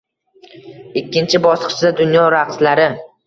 Ikkinchi 1.01 1.41
bosqichda 1.45 1.93
dunyo 2.01 2.23
raqslari 2.37 2.89